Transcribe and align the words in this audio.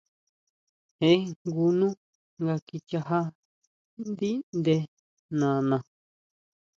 Je 0.99 1.09
jngu 1.45 1.67
nú 1.79 1.87
nga 2.41 2.55
kichajá 2.67 3.19
ndíʼnde 4.09 4.75
nana. 5.39 5.77